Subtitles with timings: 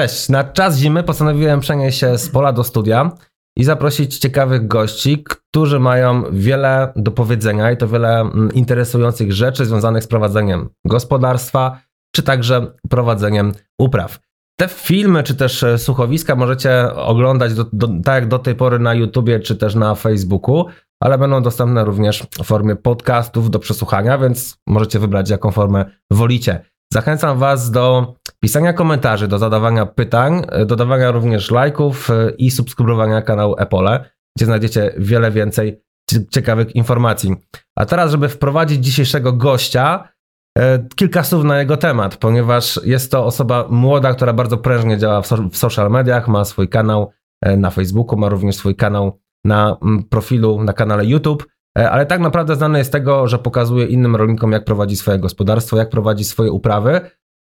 [0.00, 0.28] Cześć.
[0.28, 3.10] Na czas zimy postanowiłem przenieść się z pola do studia
[3.56, 9.66] i zaprosić ciekawych gości, którzy mają wiele do powiedzenia i to wiele mm, interesujących rzeczy
[9.66, 11.80] związanych z prowadzeniem gospodarstwa,
[12.14, 14.18] czy także prowadzeniem upraw.
[14.60, 18.78] Te filmy, czy też e, słuchowiska możecie oglądać do, do, tak jak do tej pory
[18.78, 20.66] na YouTubie, czy też na Facebooku,
[21.00, 26.64] ale będą dostępne również w formie podcastów do przesłuchania, więc możecie wybrać jaką formę wolicie.
[26.92, 33.54] Zachęcam Was do pisania komentarzy, do zadawania pytań, dodawania również lajków e, i subskrybowania kanału
[33.58, 35.82] Epole, gdzie znajdziecie wiele więcej
[36.30, 37.36] ciekawych informacji.
[37.76, 40.08] A teraz, żeby wprowadzić dzisiejszego gościa,
[40.58, 45.22] e, kilka słów na jego temat, ponieważ jest to osoba młoda, która bardzo prężnie działa
[45.22, 47.10] w social mediach, ma swój kanał
[47.42, 49.76] e, na Facebooku, ma również swój kanał na
[50.10, 54.52] profilu, na kanale YouTube, ale tak naprawdę znany jest z tego, że pokazuje innym rolnikom,
[54.52, 57.00] jak prowadzi swoje gospodarstwo, jak prowadzi swoje uprawy,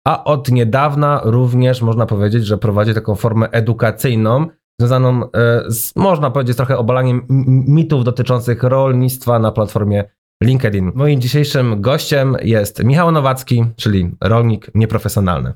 [0.07, 4.47] a od niedawna również można powiedzieć, że prowadzi taką formę edukacyjną,
[4.79, 7.25] związaną e, z, można powiedzieć, trochę obalaniem
[7.67, 10.03] mitów dotyczących rolnictwa na platformie
[10.43, 10.91] LinkedIn.
[10.95, 15.53] Moim dzisiejszym gościem jest Michał Nowacki, czyli rolnik nieprofesjonalny.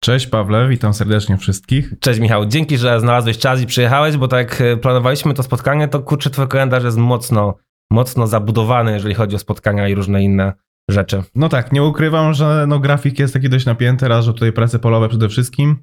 [0.00, 1.94] Cześć Pawle, witam serdecznie wszystkich.
[2.00, 5.88] Cześć Michał, dzięki, że znalazłeś czas i przyjechałeś, bo tak jak e, planowaliśmy to spotkanie,
[5.88, 7.54] to kurczę, twój kalendarz jest mocno,
[7.92, 10.52] mocno zabudowany, jeżeli chodzi o spotkania i różne inne
[10.90, 11.22] rzeczy.
[11.34, 14.78] No tak, nie ukrywam, że no, grafik jest taki dość napięty, raz, że tutaj prace
[14.78, 15.76] polowe przede wszystkim,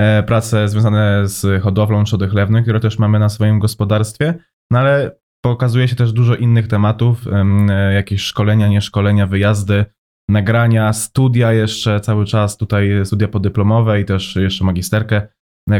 [0.00, 4.34] e, prace związane z hodowlą trzody chlewnej, które też mamy na swoim gospodarstwie,
[4.70, 7.26] no ale pokazuje się też dużo innych tematów,
[7.68, 9.84] e, jakieś szkolenia, nieszkolenia, wyjazdy,
[10.28, 15.28] nagrania, studia jeszcze cały czas, tutaj studia podyplomowe i też jeszcze magisterkę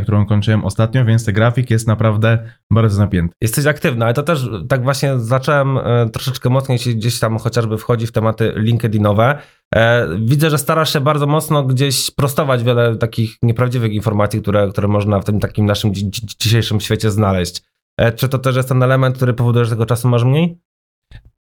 [0.03, 2.39] którą kończyłem ostatnio, więc ten grafik jest naprawdę
[2.71, 3.35] bardzo napięty.
[3.41, 7.79] Jesteś aktywny, ale to też tak właśnie zacząłem e, troszeczkę mocniej się gdzieś tam chociażby
[7.79, 9.39] wchodzi w tematy LinkedInowe.
[9.75, 14.89] E, widzę, że starasz się bardzo mocno gdzieś prostować wiele takich nieprawdziwych informacji, które, które
[14.89, 17.63] można w tym takim naszym dzisiejszym świecie znaleźć.
[17.97, 20.59] E, czy to też jest ten element, który powoduje, że tego czasu masz mniej?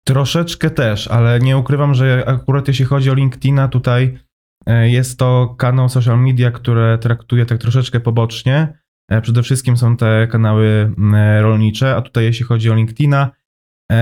[0.04, 4.33] Troszeczkę też, ale nie ukrywam, że akurat jeśli chodzi o LinkedIna, tutaj E,
[4.66, 8.78] jest to kanał social media, które traktuje tak troszeczkę pobocznie.
[9.08, 13.30] E, przede wszystkim są te kanały e, rolnicze, a tutaj jeśli chodzi o LinkedIna,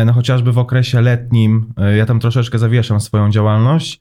[0.06, 4.00] no chociażby w okresie letnim ja tam troszeczkę zawieszam swoją działalność.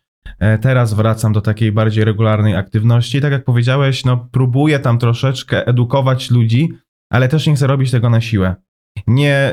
[0.61, 3.21] Teraz wracam do takiej bardziej regularnej aktywności.
[3.21, 6.69] Tak jak powiedziałeś, no próbuję tam troszeczkę edukować ludzi,
[7.09, 8.55] ale też nie chcę robić tego na siłę.
[9.07, 9.51] Nie,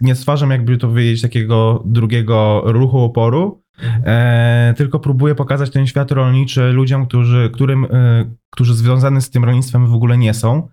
[0.00, 6.12] nie stwarzam, jakby to powiedzieć, takiego drugiego ruchu oporu, E, tylko próbuję pokazać ten świat
[6.12, 10.68] rolniczy ludziom, którzy, którym, e, którzy związani z tym rolnictwem w ogóle nie są,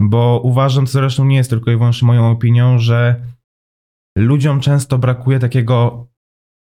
[0.00, 3.20] bo uważam, to zresztą nie jest tylko i wyłącznie moją opinią, że
[4.18, 6.06] ludziom często brakuje takiego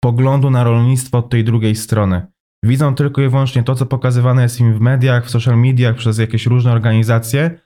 [0.04, 2.28] poglądu na rolnictwo od tej drugiej strony.
[2.64, 6.18] Widzą tylko i wyłącznie to, co pokazywane jest im w mediach, w social mediach, przez
[6.18, 7.60] jakieś różne organizacje,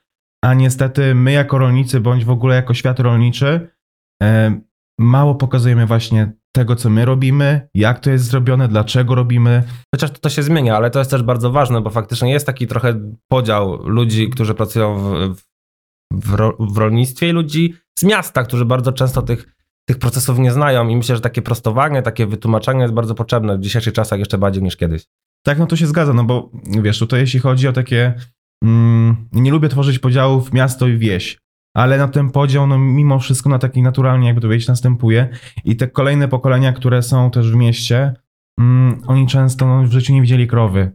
[0.44, 3.70] a niestety my jako rolnicy, bądź w ogóle jako świat rolniczy,
[4.22, 4.60] e,
[4.98, 9.62] mało pokazujemy właśnie tego, co my robimy, jak to jest zrobione, dlaczego robimy.
[9.94, 12.66] Chociaż to, to się zmienia, ale to jest też bardzo ważne, bo faktycznie jest taki
[12.66, 15.34] trochę podział ludzi, którzy pracują w,
[16.12, 19.56] w, w rolnictwie i ludzi z miasta, którzy bardzo często tych,
[19.88, 23.60] tych procesów nie znają i myślę, że takie prostowanie, takie wytłumaczenie jest bardzo potrzebne w
[23.60, 25.04] dzisiejszych czasach jeszcze bardziej niż kiedyś.
[25.44, 26.50] Tak, no to się zgadza, no bo
[26.82, 28.14] wiesz, tutaj jeśli chodzi o takie,
[28.64, 31.38] mm, nie lubię tworzyć podziałów miasto i wieś,
[31.74, 35.28] ale na ten podział, no mimo wszystko na taki naturalnie, jakby to powiedzieć, następuje.
[35.64, 38.14] I te kolejne pokolenia, które są też w mieście,
[38.60, 40.92] mm, oni często no, w życiu nie widzieli krowy.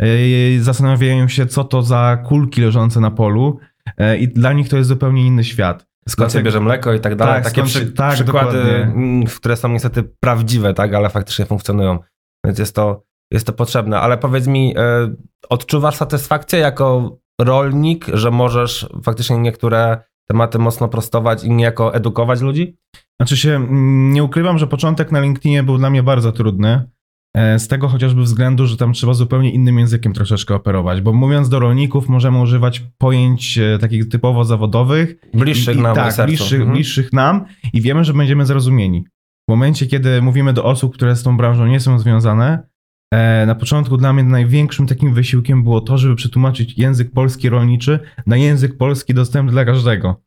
[0.00, 3.58] Yy, zastanawiają się, co to za kulki leżące na polu
[3.98, 5.86] yy, i dla nich to jest zupełnie inny świat.
[6.08, 7.34] Skąd się bierze mleko i tak dalej.
[7.34, 9.24] Tak, Takie przy, tak, przykłady, dokładnie.
[9.36, 11.98] które są niestety prawdziwe, tak, ale faktycznie funkcjonują.
[12.46, 13.02] Więc jest to,
[13.32, 14.00] jest to potrzebne.
[14.00, 15.16] Ale powiedz mi, yy,
[15.48, 22.76] odczuwasz satysfakcję jako rolnik, że możesz faktycznie niektóre tematy mocno prostować i niejako edukować ludzi?
[23.20, 26.90] Znaczy się, mm, nie ukrywam, że początek na LinkedInie był dla mnie bardzo trudny.
[27.36, 31.48] E, z tego chociażby względu, że tam trzeba zupełnie innym językiem troszeczkę operować, bo mówiąc
[31.48, 35.16] do rolników możemy używać pojęć e, takich typowo zawodowych.
[35.34, 35.94] Bliższych i, nam.
[35.94, 36.72] Tak, bliższych, mhm.
[36.72, 39.04] bliższych nam i wiemy, że będziemy zrozumieni.
[39.48, 42.68] W momencie, kiedy mówimy do osób, które z tą branżą nie są związane,
[43.46, 48.36] na początku dla mnie największym takim wysiłkiem było to, żeby przetłumaczyć język polski rolniczy na
[48.36, 50.22] język polski dostępny dla każdego.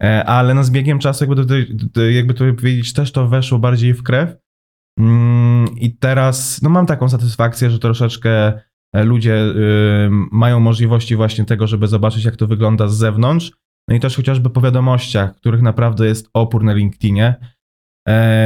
[0.00, 1.46] E, ale no z biegiem czasu, jakby
[1.92, 4.36] to, jakby to powiedzieć, też to weszło bardziej w krew.
[4.98, 8.52] Mm, I teraz no mam taką satysfakcję, że troszeczkę
[8.94, 9.36] e, ludzie
[10.32, 13.52] mają możliwości właśnie tego, żeby zobaczyć, jak to wygląda z zewnątrz.
[13.88, 17.34] No i też chociażby po wiadomościach, których naprawdę jest opór na LinkedInie,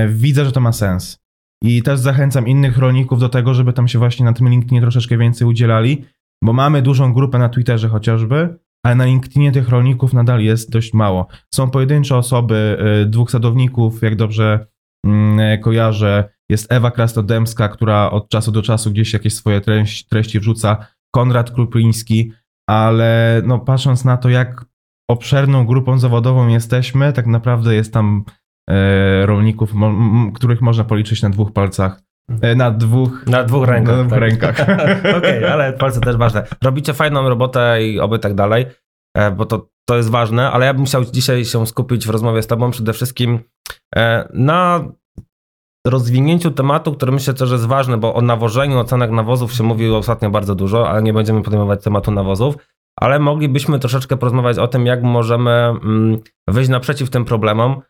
[0.09, 1.25] widzę, że to ma sens.
[1.62, 5.19] I też zachęcam innych rolników do tego, żeby tam się właśnie na tym LinkedInie troszeczkę
[5.19, 6.05] więcej udzielali,
[6.44, 10.94] bo mamy dużą grupę na Twitterze chociażby, ale na LinkedInie tych rolników nadal jest dość
[10.94, 11.26] mało.
[11.55, 14.67] Są pojedyncze osoby, y, dwóch sadowników, jak dobrze
[15.06, 16.37] mm, kojarzę.
[16.50, 19.61] Jest Ewa Krasnodębska, która od czasu do czasu gdzieś jakieś swoje
[20.09, 22.32] treści, wrzuca, Konrad Krupliński,
[22.69, 24.64] ale no, patrząc na to, jak
[25.11, 28.25] obszerną grupą zawodową jesteśmy, tak naprawdę jest tam
[29.24, 32.00] rolników, mo, m, których można policzyć na dwóch palcach.
[32.40, 33.96] E, na dwóch, Na dwóch rękach.
[33.96, 34.20] na dwóch tak.
[34.20, 34.60] rękach.
[35.18, 36.46] Okej, ale palce też ważne.
[36.64, 38.66] Robicie fajną robotę i oby tak dalej,
[39.16, 42.42] e, bo to, to jest ważne, ale ja bym chciał dzisiaj się skupić w rozmowie
[42.42, 43.38] z tobą przede wszystkim
[43.96, 44.84] e, na
[45.86, 49.90] rozwinięciu tematu, który myślę też jest ważny, bo o nawożeniu, o cenach nawozów się mówi
[49.90, 52.56] ostatnio bardzo dużo, ale nie będziemy podejmować tematu nawozów,
[53.00, 56.18] ale moglibyśmy troszeczkę porozmawiać o tym, jak możemy mm,
[56.48, 57.80] wyjść naprzeciw tym problemom, e,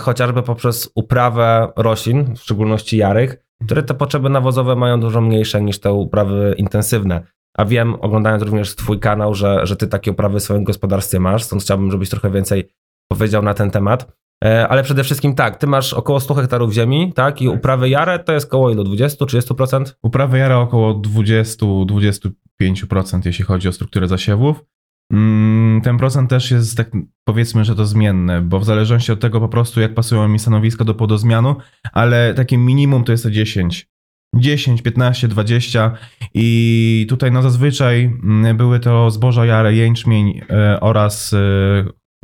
[0.00, 5.80] chociażby poprzez uprawę roślin, w szczególności jarych, które te potrzeby nawozowe mają dużo mniejsze niż
[5.80, 7.26] te uprawy intensywne.
[7.56, 11.44] A wiem, oglądając również Twój kanał, że, że Ty takie uprawy w swoim gospodarstwie masz,
[11.44, 12.68] stąd chciałbym, żebyś trochę więcej
[13.08, 14.12] powiedział na ten temat.
[14.44, 17.42] E, Ale przede wszystkim tak, Ty masz około 100 hektarów ziemi, tak?
[17.42, 18.84] I uprawy jarę to jest około ilu?
[18.84, 19.84] 20-30%?
[20.02, 24.64] Uprawy jara około 20-25%, jeśli chodzi o strukturę zasiewów.
[25.12, 26.90] Mm, Ten procent też jest, tak
[27.28, 30.84] powiedzmy, że to zmienne, bo w zależności od tego po prostu, jak pasują mi stanowiska
[30.84, 31.56] do podozmianu,
[31.92, 33.88] ale takie minimum to jest to 10.
[34.36, 35.96] 10, 15, 20
[36.34, 41.38] i tutaj no zazwyczaj mm, były to zboża jare, jęczmień e, oraz e,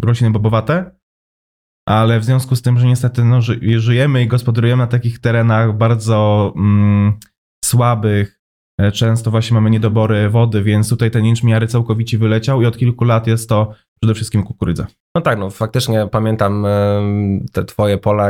[0.02, 0.90] rośliny bobowate,
[1.88, 5.76] ale w związku z tym, że niestety no, ży, żyjemy i gospodarujemy na takich terenach
[5.76, 7.18] bardzo mm,
[7.64, 8.39] słabych,
[8.92, 13.04] często właśnie mamy niedobory wody, więc tutaj ten jęczmień jary całkowicie wyleciał i od kilku
[13.04, 14.86] lat jest to przede wszystkim kukurydza.
[15.14, 16.66] No tak, no faktycznie pamiętam
[17.52, 18.28] te Twoje pola,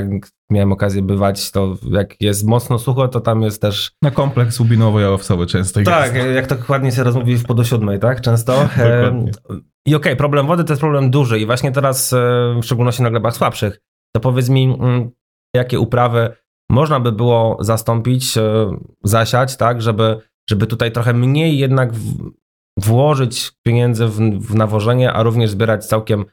[0.51, 5.47] miałem okazję bywać, to jak jest mocno sucho, to tam jest też Na kompleks łubinowo-jałowcowy
[5.47, 6.29] często Tak, jest.
[6.35, 8.21] jak to ładnie się rozmówi w po do siódmej, tak?
[8.21, 8.53] Często.
[8.77, 9.31] Dokładnie.
[9.51, 9.55] E,
[9.87, 12.17] I okej, problem wody to jest problem duży i właśnie teraz, e,
[12.63, 13.81] w szczególności na glebach słabszych,
[14.15, 15.11] to powiedz mi, mm,
[15.55, 16.33] jakie uprawy
[16.71, 18.43] można by było zastąpić, e,
[19.05, 20.21] zasiać, tak, żeby,
[20.51, 22.31] żeby tutaj trochę mniej jednak w,
[22.79, 26.25] włożyć pieniędzy w, w nawożenie, a również zbierać całkiem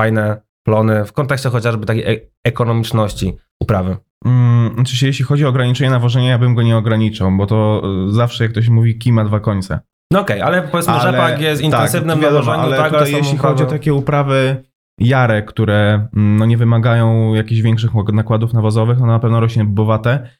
[0.00, 3.96] fajne plony w kontekście chociażby takiej e- ekonomiczności uprawy.
[4.24, 7.82] Mm, Znaczy się, jeśli chodzi o ograniczenie nawożenia, ja bym go nie ograniczał, bo to
[8.08, 9.80] e, zawsze, jak ktoś mówi, kij ma dwa końce.
[10.12, 13.40] No okej, ale powiedzmy, rzepak jest intensywnym tak, wiadomo, nawożeniu, ale tak, są jeśli uprawy-
[13.40, 14.64] chodzi o takie uprawy
[15.00, 20.30] jare, które mm, no, nie wymagają jakichś większych nakładów nawozowych, no na pewno rośnie bobowate.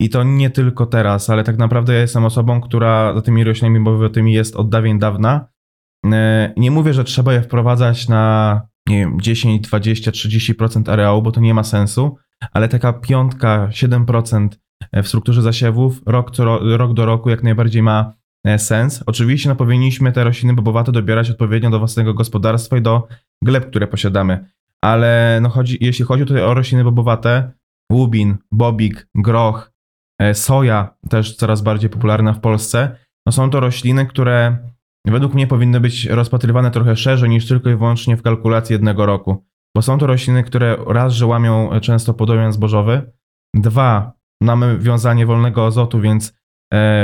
[0.00, 3.80] I to nie tylko teraz, ale tak naprawdę ja jestem osobą, która za tymi roślinami
[3.84, 5.48] bobowatymi jest od dawien dawna.
[6.12, 11.32] E, Nie mówię, że trzeba je wprowadzać na nie wiem, 10, 20, 30% areału, bo
[11.32, 12.16] to nie ma sensu,
[12.52, 14.48] ale taka piątka, 7%
[15.02, 18.12] w strukturze zasiewów rok, co, ro- rok do roku jak najbardziej ma
[18.46, 19.02] e, sens.
[19.06, 23.08] Oczywiście no, powinniśmy te rośliny bobowate dobierać odpowiednio do własnego gospodarstwa i do
[23.42, 24.44] gleb, które posiadamy.
[24.82, 27.52] Ale no, chodzi, jeśli chodzi tutaj o rośliny bobowate,
[27.92, 29.73] łubin, bobik, groch, e,
[30.32, 32.96] soja, też coraz bardziej popularna w Polsce,
[33.26, 34.56] no są to rośliny, które
[35.06, 39.44] według mnie powinny być rozpatrywane trochę szerzej niż tylko i wyłącznie w kalkulacji jednego roku.
[39.76, 43.12] Bo są to rośliny, które raz, że łamią e, często podolian zbożowy,
[43.54, 44.12] dwa,
[44.42, 46.32] mamy wiązanie wolnego azotu, więc e,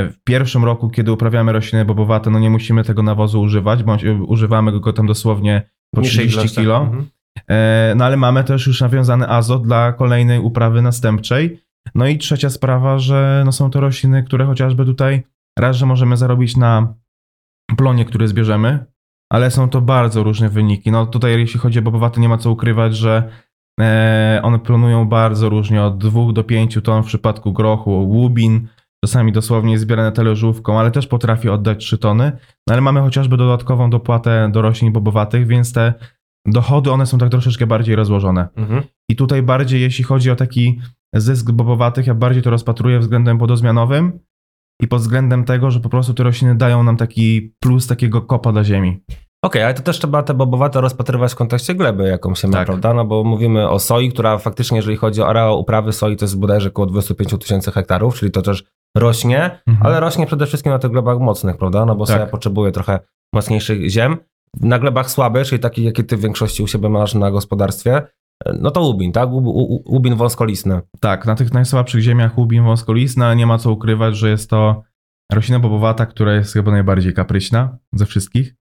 [0.09, 4.13] w pierwszym roku, kiedy uprawiamy rośliny bobowate, no nie musimy tego nawozu używać, bądź e,
[4.13, 6.63] używamy go tam dosłownie po Niższych 30 ilościach.
[6.63, 6.77] kilo.
[6.81, 7.05] Mhm.
[7.49, 11.59] E, No ale mamy też już nawiązany azot dla kolejnej uprawy następczej.
[11.95, 15.23] No i trzecia sprawa, że no są to rośliny, które chociażby tutaj
[15.59, 16.93] raz, że możemy zarobić na
[17.77, 18.85] plonie, który zbierzemy,
[19.31, 20.91] ale są to bardzo różne wyniki.
[20.91, 23.31] No tutaj jeśli chodzi o bobowate, nie ma co ukrywać, że
[23.79, 28.67] e, one plonują bardzo różnie, od 2 do 5 ton w przypadku grochu, łubin,
[29.05, 32.31] czasami dosłownie zbierane talerzówką, ale też potrafi oddać 3 tony.
[32.67, 35.93] No ale mamy chociażby dodatkową dopłatę do roślin bobowatych, więc te
[36.45, 38.47] dochody one są tak troszeczkę bardziej rozłożone.
[38.55, 38.83] Mhm.
[39.09, 40.79] I tutaj bardziej, jeśli chodzi o taki
[41.15, 44.19] zysk bobowatych, ja bardziej to rozpatruję względem podozmianowym
[44.81, 48.51] i pod względem tego, że po prostu te rośliny dają nam taki plus takiego kopa
[48.51, 49.03] dla ziemi.
[49.45, 52.65] Okej, ale to też trzeba te bobowate rozpatrywać w kontekście gleby, jaką się ma, Tak.
[52.65, 52.93] prawda?
[52.93, 56.39] No bo mówimy o soi, która faktycznie, jeżeli chodzi o areał uprawy soi, to jest
[56.39, 58.63] bodajże około 25 tysięcy hektarów, czyli to też
[58.97, 59.87] rośnie, Mhm.
[59.87, 61.85] ale rośnie przede wszystkim na tych glebach mocnych, prawda?
[61.85, 62.15] No bo Tak.
[62.15, 62.99] soja potrzebuje trochę
[63.33, 64.17] mocniejszych ziem.
[64.59, 68.01] Na glebach słabych, czyli takich, jakie ty w większości u siebie masz na gospodarstwie,
[68.59, 69.29] no to łubin, tak?
[69.85, 70.81] Łubin wąskolistny.
[70.99, 74.83] Tak, na tych najsłabszych ziemiach łubin wąskolistna, ale nie ma co ukrywać, że jest to
[75.31, 78.55] roślina bobowata, która jest chyba najbardziej kapryśna ze wszystkich.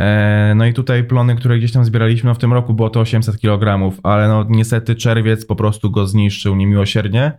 [0.00, 3.00] E, No i tutaj plony, które gdzieś tam zbieraliśmy, no w tym roku było to
[3.00, 7.32] 800 kg, ale no niestety czerwiec po prostu go zniszczył niemiłosiernie.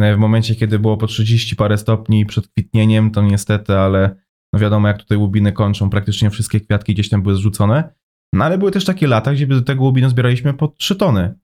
[0.00, 4.16] E, W momencie, kiedy było po 30 parę stopni przed kwitnieniem, to niestety, ale
[4.52, 7.94] no wiadomo jak tutaj łubiny kończą, praktycznie wszystkie kwiatki gdzieś tam były zrzucone.
[8.36, 11.34] No ale były też takie lata, gdzie do tego łubinu zbieraliśmy po 3 tony.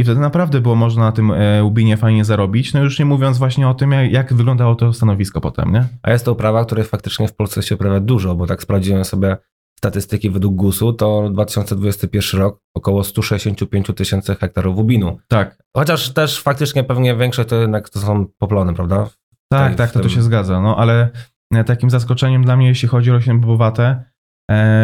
[0.00, 3.38] I wtedy naprawdę było można na tym e, łubinie fajnie zarobić, no już nie mówiąc
[3.38, 5.84] właśnie o tym, jak, jak wyglądało to stanowisko potem, nie?
[6.02, 9.36] A jest to uprawa, której faktycznie w Polsce się uprawia dużo, bo tak sprawdziłem sobie
[9.78, 15.18] statystyki według GUS-u, to 2021 rok około 165 tysięcy hektarów łubinu.
[15.28, 19.08] Tak, Chociaż też faktycznie pewnie większość to jednak to są poplony, prawda?
[19.52, 21.10] tak, tak, to, to tym- się zgadza, no ale
[21.54, 24.04] e, takim zaskoczeniem dla mnie, jeśli chodzi o rośliny bobowate,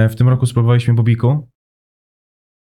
[0.08, 1.48] w tym roku spróbowaliśmy bobiku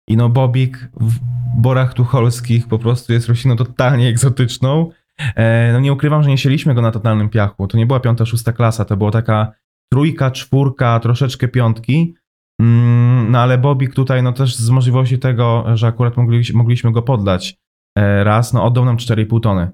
[0.07, 1.19] i no bobik w
[1.57, 4.89] borach tucholskich po prostu jest rośliną totalnie egzotyczną.
[5.35, 8.25] E, no nie ukrywam, że nie sieliśmy go na totalnym piachu, to nie była piąta,
[8.25, 9.51] szósta klasa, to była taka
[9.93, 12.15] trójka, czwórka, troszeczkę piątki,
[12.61, 17.01] Mm, no ale bobik tutaj no też z możliwości tego, że akurat mogli, mogliśmy go
[17.01, 17.57] podlać
[17.97, 19.71] e, raz, no oddał nam 4,5 tony.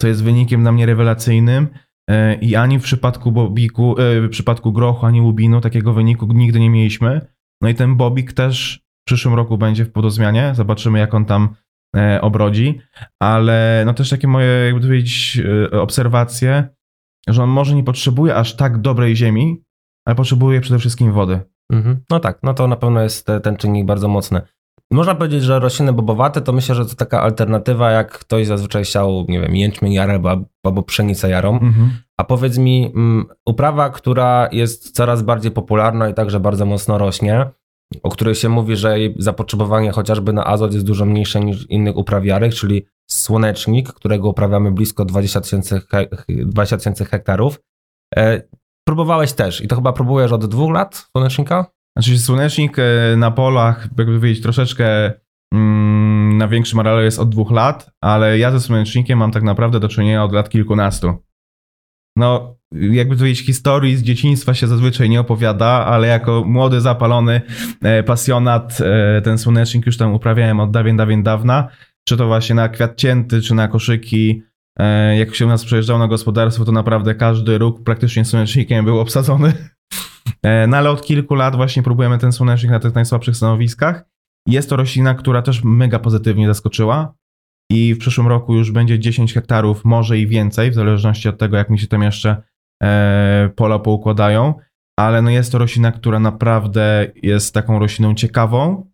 [0.00, 1.68] Co jest wynikiem dla mnie rewelacyjnym
[2.10, 6.70] e, i ani w przypadku bobiku, w przypadku grochu, ani łubinu takiego wyniku nigdy nie
[6.70, 7.26] mieliśmy.
[7.62, 11.54] No i ten bobik też przyszłym roku będzie w podozmianie, zobaczymy jak on tam
[11.96, 12.80] e, obrodzi,
[13.22, 15.40] ale no też takie moje, jakby to powiedzieć,
[15.72, 16.68] e, obserwacje,
[17.28, 19.62] że on może nie potrzebuje aż tak dobrej ziemi,
[20.06, 21.40] ale potrzebuje przede wszystkim wody.
[21.72, 22.00] Mhm.
[22.10, 24.40] No tak, no to na pewno jest te- ten czynnik bardzo mocny.
[24.90, 29.26] Można powiedzieć, że rośliny bobowate to myślę, że to taka alternatywa, jak ktoś zazwyczaj siał,
[29.28, 31.52] nie wiem, jęczmień jarę albo, albo pszenicę jarą.
[31.52, 31.90] Mhm.
[32.20, 37.46] A powiedz mi, mm, uprawa, która jest coraz bardziej popularna i także bardzo mocno rośnie,
[38.02, 41.96] o której się mówi, że jej zapotrzebowanie chociażby na azot jest dużo mniejsze niż innych
[41.96, 47.60] upraw jarych, czyli słonecznik, którego uprawiamy blisko 20 tysięcy he- 20 tysięcy hektarów.
[48.16, 48.42] E,
[48.88, 51.66] próbowałeś też i to chyba próbujesz od dwóch lat słonecznika?
[51.98, 55.12] Znaczy słonecznik e, na polach, jakby powiedzieć, troszeczkę
[55.54, 59.80] mm, na większym areale jest od dwóch lat, ale ja ze słonecznikiem mam tak naprawdę
[59.80, 61.25] do czynienia od lat kilkunastu.
[62.16, 67.40] No, jakby powiedzieć, historii z dzieciństwa się zazwyczaj nie opowiada, ale jako młody, zapalony
[67.82, 71.68] e, pasjonat e, ten słonecznik już tam uprawiałem od dawien, dawien dawna.
[72.08, 74.42] Czy to właśnie na kwiat cięty, czy na koszyki.
[74.78, 79.00] E, jak się u nas przejeżdżało na gospodarstwo, to naprawdę każdy róg praktycznie słonecznikiem był
[79.00, 79.52] obsadzony.
[80.42, 84.04] E, No ale od kilku lat właśnie próbujemy ten słonecznik na tych najsłabszych stanowiskach.
[84.48, 87.14] Jest to roślina, która też mega pozytywnie zaskoczyła
[87.70, 91.56] i w przyszłym roku już będzie 10 hektarów, może i więcej, w zależności od tego,
[91.56, 92.42] jak mi się tam jeszcze
[92.82, 94.54] e, pola poukładają,
[94.98, 98.90] ale no jest to roślina, która naprawdę jest taką rośliną ciekawą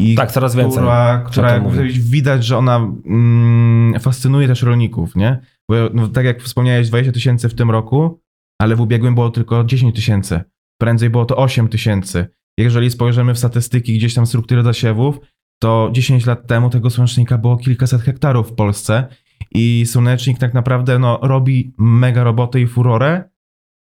[0.00, 0.72] i Tak, coraz więcej.
[0.72, 5.38] która, się która powiedzieć, widać, że ona mm, fascynuje też rolników, nie?
[5.70, 8.20] Bo no, tak jak wspomniałeś, 20 tysięcy w tym roku,
[8.60, 10.40] ale w ubiegłym było tylko 10 tysięcy.
[10.80, 12.26] Prędzej było to 8 tysięcy.
[12.58, 15.18] Jeżeli spojrzymy w statystyki gdzieś tam struktury zasiewów,
[15.62, 19.06] to 10 lat temu tego słonecznika było kilkaset hektarów w Polsce
[19.54, 23.24] i słonecznik tak naprawdę no, robi mega robotę i furorę,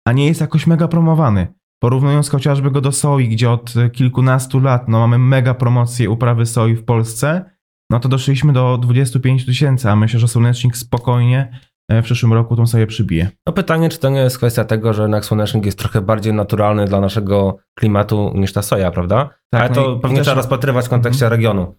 [0.06, 1.54] a nie jest jakoś mega promowany.
[1.82, 6.75] Porównując chociażby go do soi, gdzie od kilkunastu lat no, mamy mega promocję uprawy soi
[6.75, 7.50] w Polsce,
[7.90, 12.66] no to doszliśmy do 25 tysięcy, a myślę, że słonecznik spokojnie w przyszłym roku tą
[12.66, 13.30] soję przybije.
[13.47, 16.85] No pytanie, czy to nie jest kwestia tego, że jednak słonecznik jest trochę bardziej naturalny
[16.85, 19.30] dla naszego klimatu niż ta soja, prawda?
[19.50, 21.75] Tak, Ale no to pewnie też- trzeba rozpatrywać w kontekście regionu.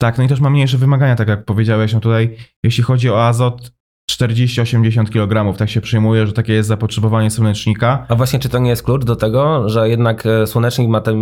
[0.00, 3.26] Tak, no i też ma mniejsze wymagania, tak jak powiedziałeś, no tutaj jeśli chodzi o
[3.26, 3.72] azot
[4.10, 8.06] 40-80 kg, tak się przyjmuje, że takie jest zapotrzebowanie słonecznika.
[8.08, 11.14] A właśnie, czy to nie jest klucz do tego, że jednak e, słonecznik ma te,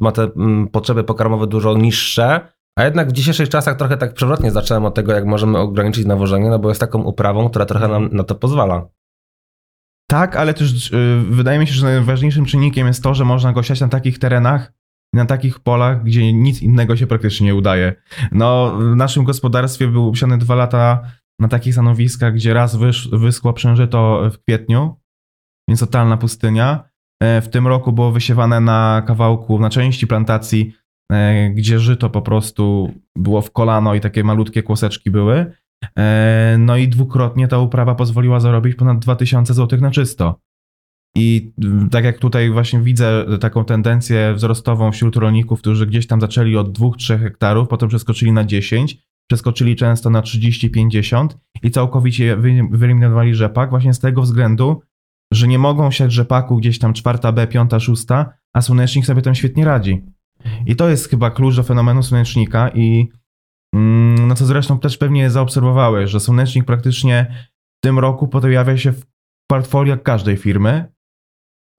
[0.00, 2.40] ma te mm, potrzeby pokarmowe dużo niższe,
[2.78, 6.50] a jednak w dzisiejszych czasach trochę tak przewrotnie zacząłem od tego, jak możemy ograniczyć nawożenie,
[6.50, 8.88] no bo jest taką uprawą, która trochę nam na to pozwala.
[10.10, 13.62] Tak, ale też y, wydaje mi się, że najważniejszym czynnikiem jest to, że można go
[13.62, 14.72] siać na takich terenach,
[15.14, 17.94] na takich polach, gdzie nic innego się praktycznie nie udaje.
[18.32, 21.02] No, w naszym gospodarstwie był siany dwa lata
[21.38, 24.96] na takich stanowiskach, gdzie raz wysz, wyschło przężyto w kwietniu,
[25.68, 26.84] więc totalna pustynia.
[27.22, 30.74] E, W tym roku było wysiewane na kawałku, na części plantacji,
[31.54, 35.52] gdzie żyto po prostu było w kolano i takie malutkie kłoseczki były.
[35.98, 40.40] E, No i dwukrotnie ta uprawa pozwoliła zarobić ponad 2000 zł na czysto.
[41.16, 46.20] I mm, tak jak tutaj właśnie widzę taką tendencję wzrostową wśród rolników, którzy gdzieś tam
[46.20, 48.98] zaczęli od 2-3 hektarów, potem przeskoczyli na 10,
[49.30, 51.28] przeskoczyli często na 30-50
[51.62, 54.82] i całkowicie wy- wyeliminowali rzepak właśnie z tego względu,
[55.32, 59.34] że nie mogą siać rzepaku gdzieś tam czwarta B, piąta, szósta, a słonecznik sobie tam
[59.34, 60.02] świetnie radzi.
[60.66, 63.08] I to jest chyba klucz do fenomenu słonecznika i
[63.74, 67.46] mm, no co zresztą też pewnie zaobserwowałeś, że słonecznik praktycznie
[67.78, 69.06] w tym roku pojawia się w
[69.50, 70.92] portfoliach każdej firmy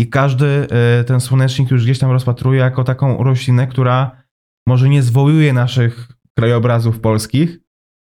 [0.01, 0.67] i każdy
[1.01, 4.23] y, ten słonecznik już gdzieś tam rozpatruje jako taką roślinę, która
[4.67, 7.62] może nie zwołuje naszych krajobrazów polskich,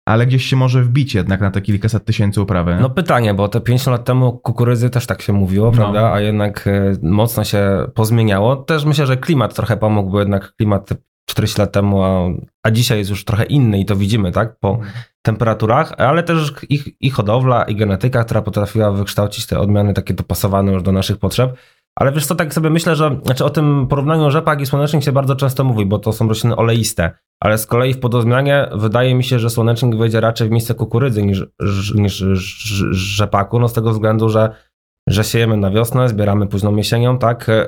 [0.05, 2.77] ale gdzieś się może wbić jednak na te kilkaset tysięcy uprawy.
[2.81, 5.71] No pytanie, bo te 50 lat temu kukurydzy też tak się mówiło, No.
[5.71, 6.12] prawda?
[6.13, 8.55] A jednak e, mocno się pozmieniało.
[8.55, 10.89] Też myślę, że klimat trochę pomógł, bo jednak klimat
[11.29, 12.19] 40 lat temu, a,
[12.63, 14.59] a dzisiaj jest już trochę inny i to widzimy, tak?
[14.59, 14.79] Po
[15.21, 20.71] temperaturach, ale też ich, i hodowla, i genetyka, która potrafiła wykształcić te odmiany takie dopasowane
[20.71, 21.57] już do naszych potrzeb.
[21.99, 25.11] Ale wiesz co, tak sobie myślę, że znaczy o tym porównaniu rzepak i słonecznik się
[25.11, 27.11] bardzo często mówi, bo to są rośliny oleiste.
[27.39, 31.23] Ale z kolei w podozmianie wydaje mi się, że słonecznik wejdzie raczej w miejsce kukurydzy
[31.23, 31.45] niż,
[31.95, 32.15] niż
[32.91, 34.55] rzepaku, no z tego względu, że,
[35.09, 37.49] że siejemy na wiosnę, zbieramy późną jesienią, tak?
[37.49, 37.67] E,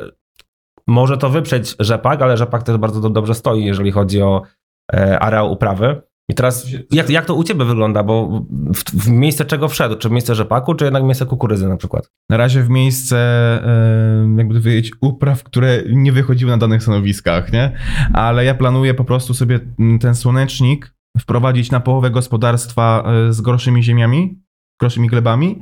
[0.88, 4.42] Może to wyprzeć rzepak, ale rzepak też bardzo do, dobrze stoi, jeżeli chodzi o
[4.94, 6.02] e, areał uprawy.
[6.30, 8.04] I teraz jak, jak to u ciebie wygląda?
[8.04, 9.96] Bo w, w miejsce czego wszedł?
[9.96, 12.12] Czy w miejsce rzepaku, czy jednak w miejsce kukurydzy na przykład?
[12.30, 13.18] Na razie w miejsce,
[14.38, 17.72] jakby to powiedzieć, upraw, które nie wychodziły na danych stanowiskach, nie?
[18.14, 23.42] Ale ja planuję po prostu sobie mm, ten słonecznik wprowadzić na połowę gospodarstwa e, z
[23.42, 24.42] gorszymi ziemiami,
[24.82, 25.62] gorszymi glebami,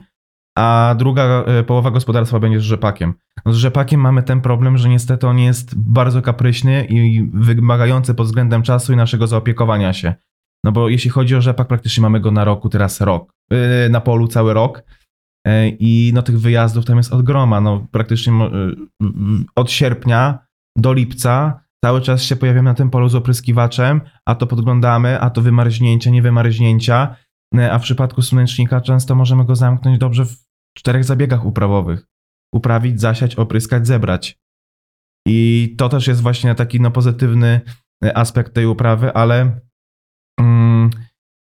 [0.57, 3.13] a druga e, połowa gospodarstwa będzie z rzepakiem.
[3.45, 8.25] No z rzepakiem mamy ten problem, że niestety on jest bardzo kapryśny i wymagający pod
[8.25, 10.15] względem czasu i naszego zaopiekowania się.
[10.65, 13.33] No bo jeśli chodzi o rzepak, praktycznie mamy go na roku teraz rok.
[13.51, 14.83] Yy, na polu cały rok.
[15.45, 17.61] Yy, I no tych wyjazdów tam jest od groma.
[17.61, 19.09] No praktycznie yy,
[19.55, 20.39] od sierpnia
[20.77, 25.29] do lipca cały czas się pojawiamy na tym polu z opryskiwaczem, a to podglądamy, a
[25.29, 27.15] to wymarznięcia, nie wymarznięcia.
[27.53, 30.37] Yy, A w przypadku słonecznika często możemy go zamknąć dobrze w
[30.77, 32.05] czterech zabiegach uprawowych.
[32.53, 34.39] Uprawić, zasiać, opryskać, zebrać.
[35.27, 37.61] I to też jest właśnie taki no, pozytywny
[38.13, 39.65] aspekt tej uprawy, ale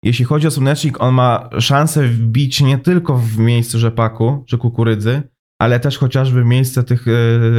[0.03, 5.21] jeśli chodzi o słonecznik, on ma szansę wbić nie tylko w miejsce rzepaku czy kukurydzy,
[5.61, 7.11] ale też chociażby w miejsce tych e,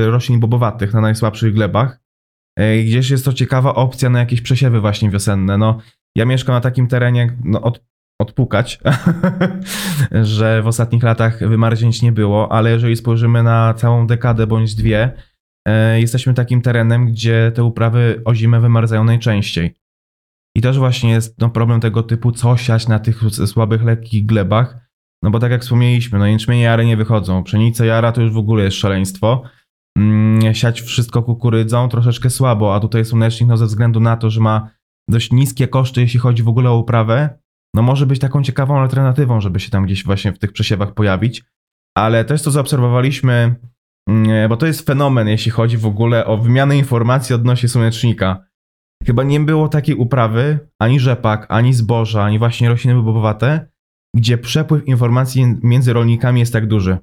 [0.06, 2.00] roślin bobowatych na najsłabszych glebach.
[2.58, 5.58] E, Gdzieś jest to ciekawa opcja na jakieś przesiewy właśnie wiosenne.
[5.58, 5.78] No,
[6.16, 7.84] ja mieszkam na takim terenie, no, od,
[8.20, 8.80] odpukać,
[10.22, 15.12] że w ostatnich latach wymarznięć nie było, ale jeżeli spojrzymy na całą dekadę bądź dwie,
[15.68, 19.81] e, jesteśmy takim terenem, gdzie te uprawy o zimę wymarzają najczęściej.
[20.56, 24.76] I też właśnie jest no, problem tego typu, co siać na tych słabych, lekkich glebach.
[25.22, 27.44] No bo tak jak wspomnieliśmy, no jęczmienie jary nie wychodzą.
[27.44, 29.42] Pszenica jara to już w ogóle jest szaleństwo.
[29.98, 34.40] Mm, siać wszystko kukurydzą troszeczkę słabo, a tutaj słonecznik no ze względu na to, że
[34.40, 34.70] ma
[35.10, 37.38] dość niskie koszty, jeśli chodzi w ogóle o uprawę,
[37.74, 41.44] no może być taką ciekawą alternatywą, żeby się tam gdzieś właśnie w tych przesiewach pojawić.
[41.96, 43.54] Ale też to zaobserwowaliśmy,
[44.08, 48.44] mm, bo to jest fenomen, jeśli chodzi w ogóle o wymianę informacji odnośnie słonecznika.
[49.06, 53.66] Chyba nie było takiej uprawy, ani rzepak, ani zboża, ani właśnie rośliny bobowate,
[54.16, 56.98] gdzie przepływ informacji między rolnikami jest tak duży.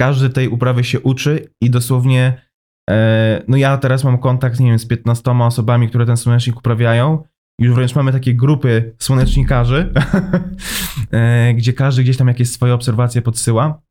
[0.00, 2.42] Każdy tej uprawy się uczy i dosłownie,
[2.90, 7.24] e, no ja teraz mam kontakt, nie wiem, z 15 osobami, które ten słonecznik uprawiają.
[7.60, 9.92] Już wręcz mamy takie grupy słonecznikarzy,
[11.12, 13.82] e, gdzie każdy gdzieś tam jakieś swoje obserwacje podsyła.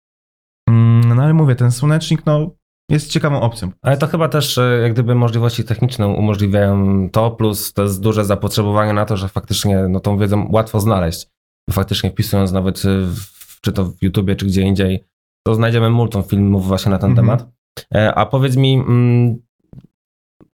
[0.69, 2.55] Mm, No ale mówię, ten słonecznik, no,
[2.91, 3.71] jest ciekawą opcją.
[3.81, 8.25] Ale to chyba też e, jak gdyby możliwości techniczne umożliwiają to, plus to jest duże
[8.25, 11.27] zapotrzebowanie na to, że faktycznie no, tą wiedzę łatwo znaleźć.
[11.71, 15.03] Faktycznie wpisując nawet w, czy to w YouTubie, czy gdzie indziej,
[15.47, 17.27] to znajdziemy multum filmów właśnie na ten Mhm.
[17.27, 17.49] temat.
[17.95, 19.37] E, A powiedz mi, mm,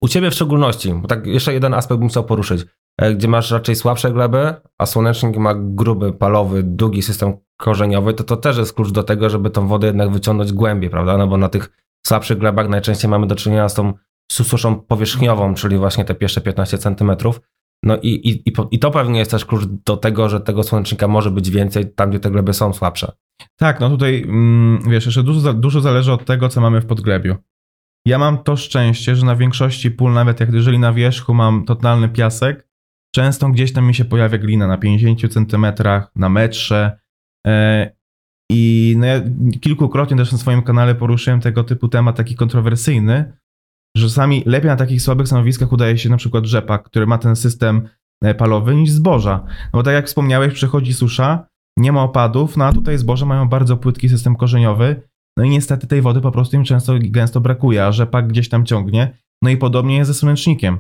[0.02, 2.66] u ciebie w szczególności, bo tak jeszcze jeden aspekt bym chciał poruszyć,
[3.02, 8.24] e, gdzie masz raczej słabsze gleby, a słonecznik ma gruby, palowy, długi system korzeniowy, to
[8.24, 11.18] to też jest klucz do tego, żeby tą wodę jednak wyciągnąć głębiej, prawda?
[11.18, 11.70] No bo na tych
[12.08, 13.94] słabszych glebach najczęściej mamy do czynienia z tą
[14.32, 17.42] suszą powierzchniową, czyli właśnie te pierwsze 15 centymetrów.
[17.84, 21.32] No i, i, i, to pewnie jest też klucz do tego, że tego słonecznika może
[21.32, 23.12] być więcej tam, gdzie te gleby są słabsze.
[23.60, 27.36] Tak, no tutaj mm, wiesz, jeszcze dużo, dużo zależy od tego, co mamy w podglebiu.
[28.06, 32.10] Ja mam to szczęście, że na większości pól, nawet jak jeżeli na wierzchu mam totalny
[32.10, 32.68] piasek,
[33.16, 37.00] często gdzieś tam mi się pojawia glina na 50 centymetrach, na metrze.
[38.54, 39.22] I no ja
[39.62, 43.34] kilkukrotnie też na swoim kanale poruszyłem tego typu temat taki kontrowersyjny,
[43.98, 47.36] że czasami lepiej na takich słabych stanowiskach udaje się na przykład rzepak, który ma ten
[47.36, 47.88] system
[48.24, 49.44] e, palowy, niż zboża.
[49.48, 53.50] No bo tak jak wspomniałeś, przychodzi susza, nie ma opadów, no a tutaj zboża mają
[53.50, 55.02] bardzo płytki system korzeniowy,
[55.38, 58.66] no i niestety tej wody po prostu im często gęsto brakuje, a rzepak gdzieś tam
[58.66, 59.18] ciągnie.
[59.44, 60.80] No i podobnie jest ze słonecznikiem.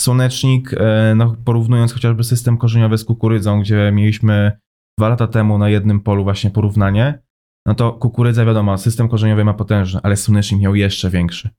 [0.00, 4.52] Słonecznik, e, no porównując chociażby system korzeniowy z kukurydzą, gdzie mieliśmy
[4.98, 7.22] dwa lata temu na jednym polu właśnie porównanie,
[7.66, 11.50] no to kukurydza wiadomo, system korzeniowy ma potężny, ale słonecznik miał jeszcze większy.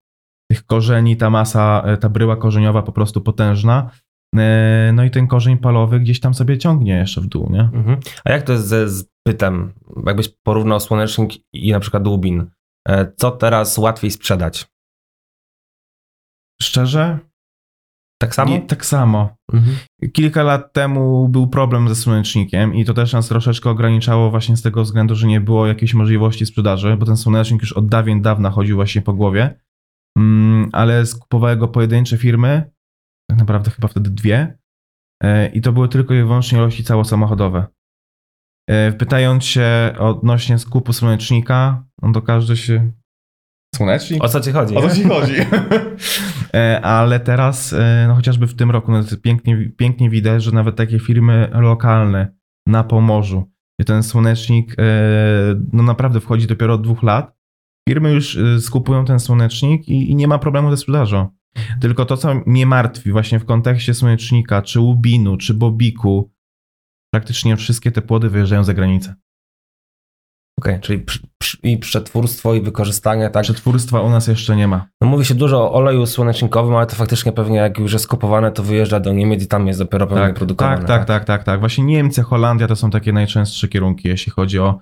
[0.52, 3.92] Tych korzeni, ta masa, e, ta bryła korzeniowa po prostu potężna,
[4.36, 7.62] e, no i ten korzeń palowy gdzieś tam sobie ciągnie jeszcze w dół, nie?
[7.62, 8.00] Mhm.
[8.26, 9.74] A jak to jest ze zbytem?
[10.06, 12.46] Jakbyś porównał słonecznik i na przykład łubin.
[12.88, 14.68] E, Co teraz łatwiej sprzedać?
[16.62, 17.20] Szczerze,
[18.24, 18.56] Tak samo?
[18.56, 19.36] I, tak samo.
[19.54, 19.76] Mhm.
[20.14, 24.62] Kilka lat temu był problem ze słonecznikiem i to też nas troszeczkę ograniczało właśnie z
[24.62, 28.50] tego względu, że nie było jakiejś możliwości sprzedaży, bo ten słonecznik już od dawien dawna
[28.50, 29.60] chodził właśnie po głowie,
[30.18, 32.72] mm, ale skupowały go pojedyncze firmy,
[33.30, 34.58] tak naprawdę chyba wtedy dwie
[35.24, 37.68] e, i to były tylko i wyłącznie ilości całosamochodowe.
[38.70, 42.92] E, Pytając się odnośnie skupu słonecznika, no to każdy się...
[43.76, 44.24] Słonecznik?
[44.24, 44.78] O co ci chodzi?
[44.78, 44.90] O nie?
[44.90, 45.36] co ci chodzi?
[46.56, 50.76] E, Ale teraz, e, no chociażby w tym roku, no pięknie, pięknie widać, że nawet
[50.76, 52.34] takie firmy lokalne
[52.68, 54.84] na Pomorzu, gdzie ten słonecznik e,
[55.74, 57.36] no naprawdę wchodzi dopiero od dwóch lat,
[57.90, 61.30] firmy już skupują ten słonecznik i, i nie ma problemu ze sprzedażą.
[61.82, 66.32] Tylko to, co mnie martwi właśnie w kontekście słonecznika, czy Ubinu, czy Bobiku,
[67.14, 69.16] praktycznie wszystkie te płody wyjeżdżają za granicę.
[70.60, 73.44] Okej, czyli przy, przy, i przetwórstwo, i wykorzystanie, tak?
[73.44, 74.88] Przetwórstwa u nas jeszcze nie ma.
[75.02, 78.52] No mówi się dużo o oleju słonecznikowym, ale to faktycznie pewnie jak już jest kupowane,
[78.52, 80.78] to wyjeżdża do Niemiec i tam jest dopiero pewnie Tak, produkowane.
[80.78, 81.60] tak, tak, tak, tak, tak.
[81.60, 84.80] Właśnie Niemcy, Holandia to są takie najczęstsze kierunki, jeśli chodzi o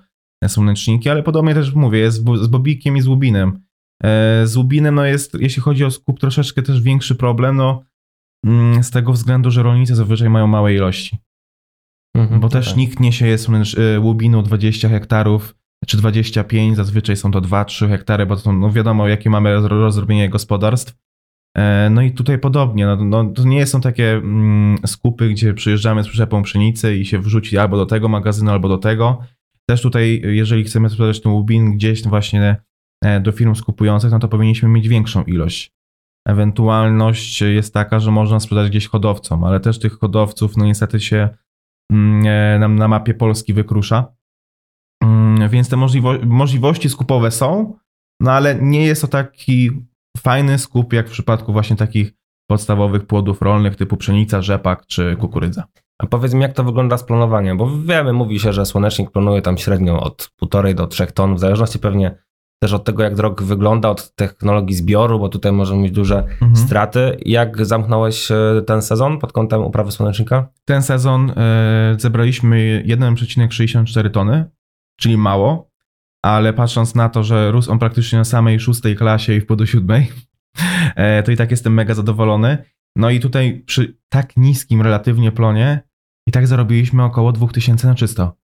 [0.48, 3.62] słoneczniki, ale podobnie też mówię, jest z Bobikiem i z Łubinem.
[4.04, 7.82] E, Z Łubinem no jest, jeśli chodzi o skup, troszeczkę też większy problem, no
[8.46, 11.18] mm, z tego względu, że rolnicy zazwyczaj mają małe ilości.
[12.16, 12.76] Mhm, Bo też tak.
[12.76, 15.54] nikt nie sieje słonecz- e, Łubinu 20 hektarów
[15.86, 20.28] czy 25, zazwyczaj są to 2-3 hektary, bo to no wiadomo, jakie mamy roz- rozrobienie
[20.28, 20.94] gospodarstw.
[21.58, 26.04] E, No i tutaj podobnie, no, no, to nie są takie mm, skupy, gdzie przyjeżdżamy
[26.04, 29.18] z przyczepą pszenicy i się wrzuci albo do tego magazynu, albo do tego.
[29.68, 32.56] Też tutaj, jeżeli chcemy sprzedać ten łubin gdzieś właśnie
[33.04, 35.72] e, do firm skupujących, no to powinniśmy mieć większą ilość.
[36.28, 41.28] Ewentualność jest taka, że można sprzedać gdzieś hodowcom, ale też tych hodowców, no niestety się
[41.92, 44.12] mm, e, nam na mapie Polski wykrusza.
[45.02, 47.74] Mm, Więc te możliwo- możliwości skupowe są,
[48.20, 49.70] no ale nie jest to taki
[50.18, 52.12] fajny skup jak w przypadku właśnie takich
[52.50, 55.64] podstawowych płodów rolnych typu pszenica, rzepak czy kukurydza.
[56.02, 57.56] A powiedz mi, jak to wygląda z planowaniem?
[57.58, 61.38] Bo wiemy, mówi się, że słonecznik planuje tam średnio od półtorej do trzech ton, w
[61.38, 62.18] zależności pewnie
[62.62, 66.56] też od tego, jak drog wygląda, od technologii zbioru, bo tutaj możemy mieć duże Mhm.
[66.56, 67.16] straty.
[67.26, 70.48] Jak zamknąłeś e, ten sezon pod kątem uprawy słonecznika?
[70.64, 74.44] Ten sezon e, zebraliśmy 1,64 tony,
[75.02, 75.70] czyli mało,
[76.24, 79.66] ale patrząc na to, że rósł on praktycznie na samej szóstej klasie i w do
[79.66, 80.12] siódmej,
[80.96, 82.58] e, to i tak jestem mega zadowolony.
[82.96, 85.80] No i tutaj przy tak niskim relatywnie plonie
[86.28, 88.36] i tak zarobiliśmy około 2000 na czysto.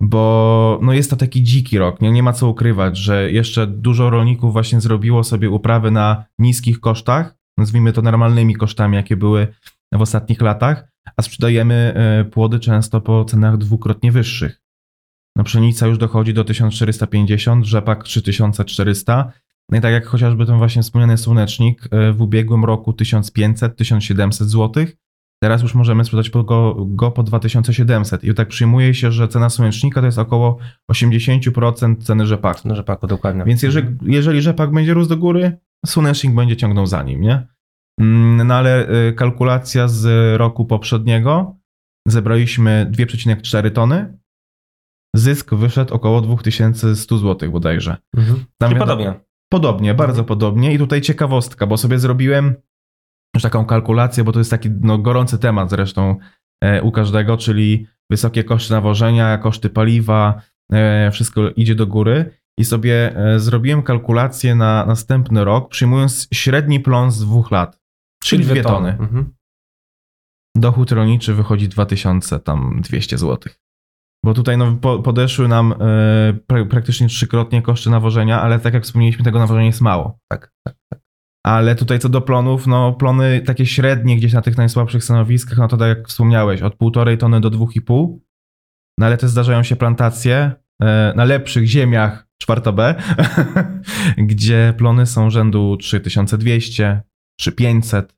[0.00, 4.10] Bo no jest to taki dziki rok, nie, nie ma co ukrywać, że jeszcze dużo
[4.10, 9.46] rolników właśnie zrobiło sobie uprawy na niskich kosztach, nazwijmy to normalnymi kosztami, jakie były
[9.92, 14.63] w ostatnich latach, a sprzedajemy e, płody często po cenach dwukrotnie wyższych.
[15.36, 19.32] No pszenica już dochodzi do 1450, rzepak 3400.
[19.70, 24.86] No i tak jak chociażby ten właśnie wspomniany słonecznik e, w ubiegłym roku 1500-1700 zł,
[25.42, 28.24] teraz już możemy sprzedać go, go po 2700.
[28.24, 30.58] I tak przyjmuje się, że cena słonecznika to jest około
[30.92, 32.60] 80% ceny rzepaku.
[32.64, 33.44] No rzepaku, dokładnie.
[33.44, 37.46] Więc jeżeli, jeżeli rzepak będzie rósł do góry, słonecznik będzie ciągnął za nim, nie?
[38.00, 41.56] Mm, No ale y, kalkulacja z roku poprzedniego,
[42.08, 44.18] zebraliśmy 2,4 tony,
[45.14, 47.96] zysk wyszedł około 2100 zł bodajże.
[48.16, 48.44] Mhm.
[48.58, 49.20] Tam Czyli wiadomo- podobnie.
[49.52, 50.74] Podobnie, bardzo podobnie.
[50.74, 52.54] I tutaj ciekawostka, bo sobie zrobiłem
[53.34, 56.16] już taką kalkulację, bo to jest taki no, gorący temat zresztą
[56.64, 62.30] e, u każdego, czyli wysokie koszty nawożenia, koszty paliwa, e, wszystko idzie do góry.
[62.58, 67.80] I sobie e, zrobiłem kalkulację na następny rok, przyjmując średni plon z dwóch lat,
[68.22, 68.90] czyli dwie tony.
[68.90, 69.34] Mhm.
[70.56, 73.52] Dochód rolniczy wychodzi 2200 zł.
[74.24, 75.76] Bo tutaj no, po, podeszły nam e,
[76.46, 80.18] pra, praktycznie trzykrotnie koszty nawożenia, ale tak jak wspomnieliśmy, tego nawożenia jest mało.
[80.28, 80.76] Tak, tak.
[81.46, 85.68] Ale tutaj co do plonów, no plony takie średnie gdzieś na tych najsłabszych stanowiskach, no
[85.68, 88.24] to tak jak wspomniałeś, od półtorej tony do dwóch i pół.
[88.98, 92.94] No ale też zdarzają się plantacje e, na lepszych ziemiach, czwarta B,
[94.30, 97.02] gdzie plony są rzędu 3200,
[97.40, 98.14] 3500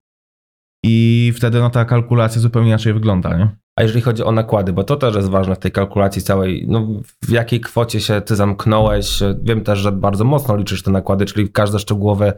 [0.85, 3.66] i wtedy no ta kalkulacja zupełnie inaczej wygląda, nie?
[3.77, 6.87] A jeżeli chodzi o nakłady, bo to też jest ważne w tej kalkulacji całej, no
[7.23, 9.23] w jakiej kwocie się ty zamknąłeś?
[9.43, 12.33] Wiem też, że bardzo mocno liczysz te nakłady, czyli każde szczegółowe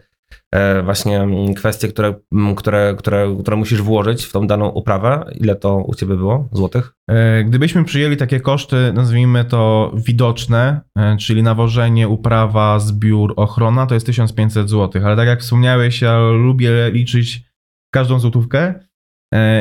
[0.52, 5.24] e, właśnie mm, kwestie, które, mm, które, które, które musisz włożyć w tą daną uprawę.
[5.40, 6.94] Ile to u ciebie było złotych?
[7.10, 13.94] E, Gdybyśmy przyjęli takie koszty, nazwijmy to widoczne, e, czyli nawożenie, uprawa, zbiór, ochrona, to
[13.94, 15.02] jest 1500 zł.
[15.04, 17.48] Ale tak jak wspomniałeś, ja lubię liczyć
[17.90, 18.87] każdą złotówkę e,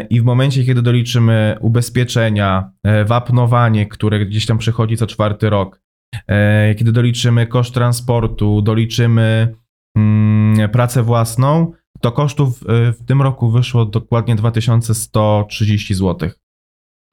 [0.10, 5.82] i w momencie, kiedy doliczymy ubezpieczenia, e, wapnowanie, które gdzieś tam przychodzi co czwarty rok,
[6.27, 9.56] e, kiedy doliczymy koszt transportu, doliczymy
[9.97, 16.30] mm, pracę własną, to kosztów w tym roku wyszło dokładnie 2130 zł.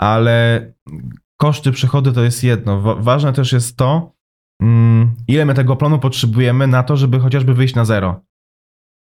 [0.01, 0.73] Ale
[1.41, 2.81] koszty, przychody to jest jedno.
[2.81, 4.13] Wa- Ważne też jest to,
[4.63, 8.21] mm, ile my tego plonu potrzebujemy na to, żeby chociażby wyjść na zero.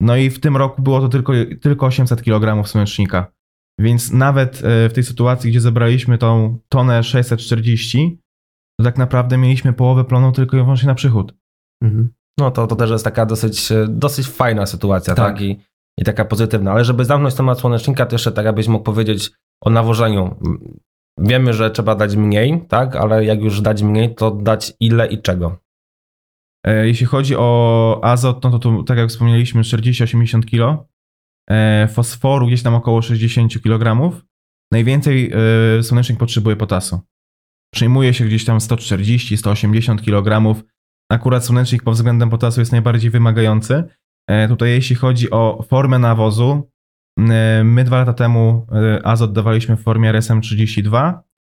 [0.04, 3.32] No i w tym roku było to tylko, tylko 800 kg słonecznika.
[3.80, 8.20] Więc nawet y, w tej sytuacji, gdzie zebraliśmy tą tonę 640,
[8.80, 11.34] to tak naprawdę mieliśmy połowę plonu tylko i wyłącznie na przychód.
[12.40, 15.34] No to, to też jest taka dosyć, e, dosyć fajna sytuacja, tak?
[15.34, 15.42] Tak.
[15.42, 15.60] I,
[16.00, 16.72] I taka pozytywna.
[16.72, 19.32] Ale żeby zamknąć temat słonecznika, to jeszcze tak abyś mógł powiedzieć
[19.64, 20.36] o nawożeniu.
[21.20, 22.96] Wiemy, że trzeba dać mniej, tak?
[22.96, 25.58] Ale jak już dać mniej, to dać ile i czego.
[26.68, 30.86] E, Jeśli chodzi o azot, no to tak jak wspomnieliśmy, 40-80 kg.
[31.50, 34.12] E, Fosforu gdzieś tam około 60 kg.
[34.72, 35.32] Najwięcej
[35.80, 37.00] e, słonecznik potrzebuje potasu.
[37.74, 40.62] Przyjmuje się gdzieś tam 140-180 kg.
[41.12, 43.84] Akurat słonecznik pod względem potasu jest najbardziej wymagający.
[44.50, 46.72] Tutaj jeśli chodzi o formę nawozu,
[47.64, 48.68] my dwa lata temu
[49.04, 51.24] azot dawaliśmy w formie RSM 32.
[51.28, 51.33] W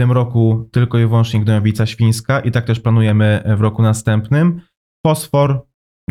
[0.00, 4.60] tym roku tylko i wyłącznie gnojowica świńska i tak też planujemy w roku następnym.
[5.06, 5.66] Fosfor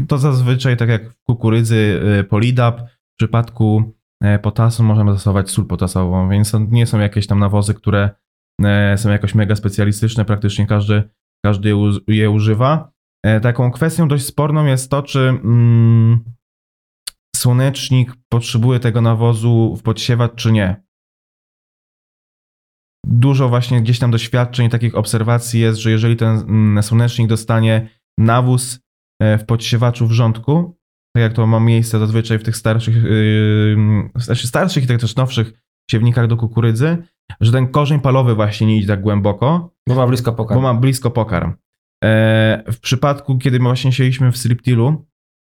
[0.08, 5.66] to zazwyczaj tak jak w kukurydzy y, polidap, w przypadku e, potasu możemy zastosować sól
[5.66, 8.10] potasową, więc nie są jakieś tam nawozy, które
[8.64, 11.10] e, są jakoś mega specjalistyczne, praktycznie każdy,
[11.46, 11.74] każdy
[12.08, 12.92] je, używa.
[13.26, 16.24] E, Taką kwestią dość sporną jest to, czy mm,
[17.36, 20.89] słonecznik potrzebuje tego nawozu w podsiewacz, czy nie
[23.06, 28.80] dużo właśnie gdzieś tam doświadczeń, takich obserwacji jest, że jeżeli ten mm, słonecznik dostanie nawóz
[29.22, 30.78] e, w podsiewaczu wrzątku,
[31.16, 35.54] tak jak to ma miejsce zazwyczaj w tych starszych, yy, starszych i tak też nowszych
[35.92, 36.98] siewnikach do kukurydzy,
[37.42, 40.56] że ten korzeń palowy właśnie nie idzie tak głęboko, Bo ma blisko pokaz.
[40.58, 41.54] bo ma blisko pokarm.
[42.04, 45.06] E, w przypadku, kiedy my właśnie sieliśmy w striptilu,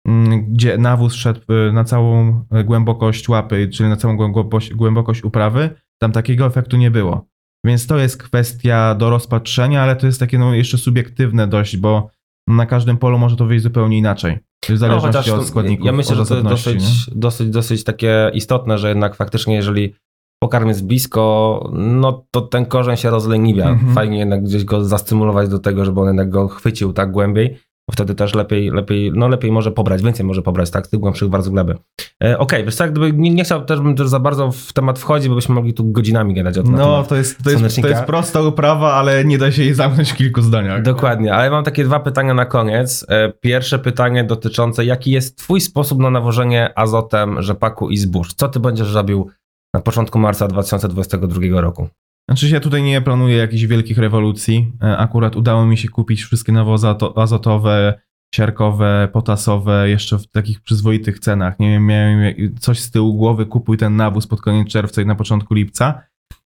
[0.08, 5.70] mm, gdzie nawóz szedł e, na całą głębokość łapy, czyli na całą głębokość, głębokość uprawy,
[6.02, 7.31] tam takiego efektu nie było.
[7.66, 12.10] Więc to jest kwestia do rozpatrzenia, ale to jest takie no, jeszcze subiektywne dość, bo
[12.48, 14.40] na każdym polu może to wyjść zupełnie inaczej.
[14.70, 15.86] W zależności No, od składników.
[15.86, 19.96] Ja myślę, że to jest dosyć, dosyć, dosyć takie istotne, że jednak faktycznie, jeżeli
[20.44, 23.70] pokarm jest blisko, no to ten korzeń się rozleniwia.
[23.70, 23.94] Mhm.
[23.94, 27.58] Fajnie jednak gdzieś go zastymulować do tego, żeby on jednak go chwycił tak głębiej,
[27.90, 31.00] bo wtedy też lepiej, lepiej, no lepiej może pobrać, więcej może pobrać, tak, z tych
[31.00, 31.76] głębszych warstw gleby.
[32.24, 34.74] E, Okej, wiesz co, jak gdyby nie, nie chciał też bym też za bardzo w
[34.74, 36.76] temat wchodzić, bo byśmy mogli tu godzinami gadać o tym.
[36.76, 40.12] No, to jest, to, jest, to jest prosta uprawa, ale nie da się jej zamknąć
[40.12, 40.82] w kilku zdaniach.
[40.82, 43.06] Dokładnie, ale mam takie dwa pytania na koniec.
[43.10, 48.34] E, Pierwsze pytanie dotyczące, jaki jest Twój sposób na nawożenie azotem rzepaku i zbóż?
[48.34, 49.30] Co Ty będziesz robił
[49.74, 51.88] na początku marca 2022 roku?
[52.30, 54.72] Znaczy ja tutaj nie planuję jakichś wielkich rewolucji.
[54.84, 58.00] E, Akurat udało mi się kupić wszystkie nawozy ato- azotowe,
[58.36, 61.60] siarkowe, potasowe jeszcze w takich przyzwoitych cenach.
[61.60, 65.16] Nie wiem, miałem coś z tyłu głowy, kupuj ten nawóz pod koniec czerwca i na
[65.16, 66.02] początku lipca.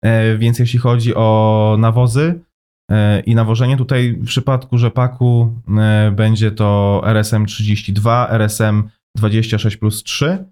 [0.05, 2.41] E, Więc jeśli chodzi o nawozy
[2.91, 5.61] e, i nawożenie, tutaj w przypadku rzepaku
[6.13, 8.83] będzie to RSM 32, RSM
[9.17, 10.45] 26 plus 3.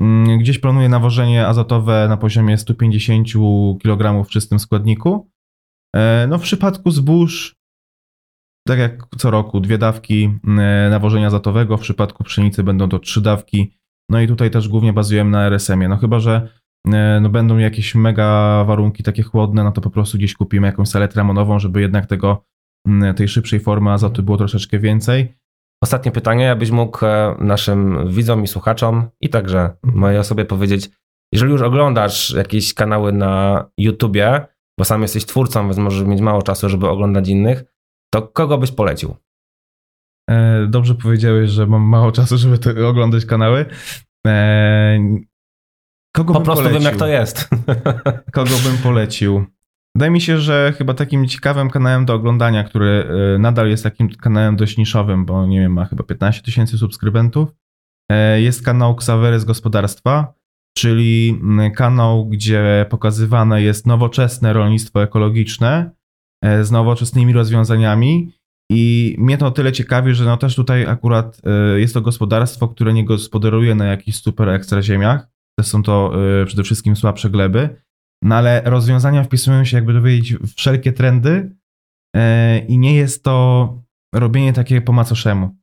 [0.00, 3.28] Mm, Gdzieś planuję nawożenie azotowe na poziomie 150
[3.82, 5.30] kg w czystym składniku.
[5.96, 7.54] E, No w przypadku zbóż,
[8.68, 13.20] tak jak co roku, dwie dawki e, nawożenia azotowego, w przypadku pszenicy będą to trzy
[13.20, 13.72] dawki.
[14.10, 15.88] No i tutaj też głównie bazujemy na RSM-ie.
[15.88, 16.48] No chyba, że
[16.92, 20.88] e, no będą jakieś mega warunki takie chłodne, no to po prostu gdzieś kupimy jakąś
[20.88, 22.44] saletrę ramonową, żeby jednak tego,
[22.86, 25.41] mm, tej szybszej formy azotu było troszeczkę więcej.
[25.82, 30.90] Ostatnie pytanie, abyś mógł e, naszym widzom i słuchaczom i także mojej osobie powiedzieć,
[31.32, 34.46] jeżeli już oglądasz jakieś kanały na YouTubie,
[34.78, 37.64] bo sam jesteś twórcą, więc możesz mieć mało czasu, żeby oglądać innych,
[38.14, 39.16] to kogo byś polecił?
[40.30, 43.66] E, Dobrze powiedziałeś, że mam mało czasu, żeby oglądać kanały.
[44.26, 44.98] E,
[46.16, 46.80] Kogo Po prostu polecił?
[46.80, 47.48] wiem, jak to jest.
[48.32, 49.46] Kogo bym polecił?
[49.96, 54.08] Wydaje mi się, że chyba takim ciekawym kanałem do oglądania, który e, nadal jest takim
[54.08, 57.48] kanałem dość niszowym, bo nie wiem, ma chyba 15 tysięcy subskrybentów,
[58.10, 60.34] e, jest kanał Ksawery z gospodarstwa,
[60.78, 61.40] czyli
[61.76, 65.90] kanał, gdzie pokazywane jest nowoczesne rolnictwo ekologiczne
[66.44, 68.32] e, z nowoczesnymi rozwiązaniami.
[68.70, 71.40] I mnie to o tyle ciekawi, że no też tutaj akurat
[71.76, 75.28] jest to gospodarstwo, które nie gospodaruje na jakichś super ekstra ziemiach.
[75.62, 76.12] Są to
[76.46, 77.82] przede wszystkim słabsze gleby.
[78.22, 81.56] No ale rozwiązania wpisują się, jakby dowiedzieć, w wszelkie trendy
[82.16, 83.68] e, i nie jest to
[84.14, 85.56] robienie takie po macoszemu.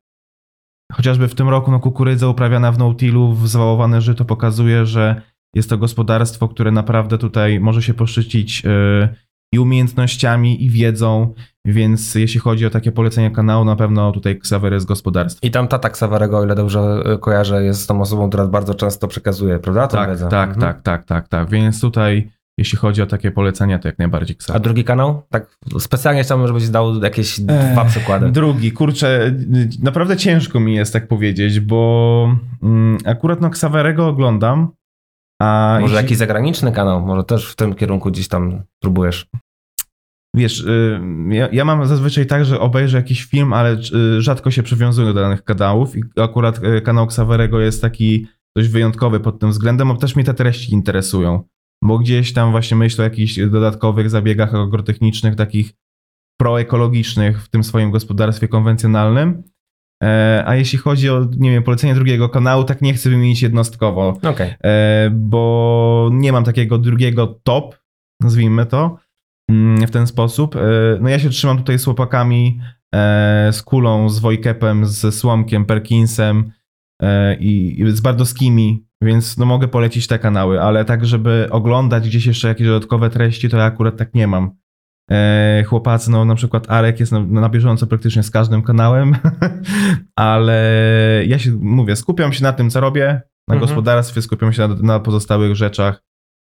[0.91, 5.22] Chociażby w tym roku no, kukurydza uprawiana w no-tillu, w załałowane żyto pokazuje, że
[5.56, 9.10] jest to gospodarstwo, które naprawdę tutaj może się poszczycić e,
[9.54, 11.34] i umiejętnościami, i wiedzą,
[11.65, 15.48] Więc jeśli chodzi o takie polecenie kanału, na pewno tutaj Xavery z gospodarstwa.
[15.48, 19.08] I tam tata Ksawerego, o ile dobrze e, kojarzę, jest tą osobą, która bardzo często
[19.08, 19.88] przekazuje, prawda?
[19.88, 20.30] Tą Tak, wiedzę.
[20.30, 20.62] tak, Mhm.
[20.62, 21.50] tak, tak, tak, tak.
[21.50, 24.63] Więc tutaj, jeśli chodzi o takie polecenia, to jak najbardziej A Xavery.
[24.63, 25.22] drugi kanał?
[25.30, 28.32] Tak specjalnie chciałbym, żebyś dał jakieś Ech, dwa przykłady.
[28.32, 29.36] Drugi, kurczę,
[29.84, 34.72] naprawdę ciężko mi jest tak powiedzieć, bo mm, akurat no Xaverego oglądam,
[35.41, 39.28] a Może jeśli- jakiś zagraniczny kanał, może też w tym kierunku gdzieś tam próbujesz.
[40.36, 43.74] Wiesz, y, ja, ja mam zazwyczaj tak, że obejrzę jakiś film, ale
[44.17, 48.69] y, rzadko się przywiązuję do danych kanałów i akurat y, kanał Xaverego jest taki dość
[48.69, 51.43] wyjątkowy pod tym względem, bo też mnie te treści interesują,
[51.84, 55.74] bo gdzieś tam właśnie myślę o jakichś dodatkowych zabiegach agrotechnicznych, takich
[56.39, 59.44] proekologicznych w tym swoim gospodarstwie konwencjonalnym.
[60.04, 64.18] E, A jeśli chodzi o, nie wiem, polecenie drugiego kanału, tak nie chcę wymienić jednostkowo,
[64.24, 64.54] Okej.
[64.63, 67.76] e, bo nie mam takiego drugiego top,
[68.22, 68.98] nazwijmy to,
[69.50, 70.56] mm, w ten sposób.
[70.56, 70.60] E,
[71.02, 72.60] No ja się trzymam tutaj z chłopakami,
[73.52, 76.52] z Kulą, z Wojkepem, z Słomkiem, Perkinsem
[77.39, 82.25] i i z Bardowskimi, więc no mogę polecić te kanały, ale tak, żeby oglądać gdzieś
[82.25, 84.51] jeszcze jakieś dodatkowe treści, to ja akurat tak nie mam.
[85.12, 89.15] E, Chłopacy, no na przykład Arek jest na, na bieżąco praktycznie z każdym kanałem,
[90.15, 90.63] ale
[91.27, 93.59] ja się, mówię, skupiam się na tym, co robię, na Mhm.
[93.59, 96.03] gospodarstwie, skupiam się na, na pozostałych rzeczach